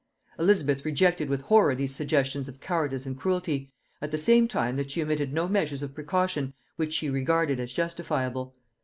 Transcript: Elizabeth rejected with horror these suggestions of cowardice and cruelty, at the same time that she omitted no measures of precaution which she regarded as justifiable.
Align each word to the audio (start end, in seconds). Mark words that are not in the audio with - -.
Elizabeth 0.39 0.83
rejected 0.83 1.29
with 1.29 1.41
horror 1.43 1.75
these 1.75 1.93
suggestions 1.93 2.47
of 2.47 2.59
cowardice 2.59 3.05
and 3.05 3.19
cruelty, 3.19 3.71
at 4.01 4.09
the 4.09 4.17
same 4.17 4.47
time 4.47 4.75
that 4.75 4.89
she 4.89 5.03
omitted 5.03 5.31
no 5.31 5.47
measures 5.47 5.83
of 5.83 5.93
precaution 5.93 6.55
which 6.75 6.91
she 6.93 7.07
regarded 7.07 7.59
as 7.59 7.71
justifiable. 7.71 8.55